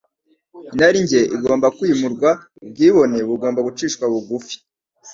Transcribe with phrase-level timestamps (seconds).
[0.73, 2.29] Inarijye igomba kwimurwa,
[2.63, 4.55] ubwibone bugomba gucishwa bugufi,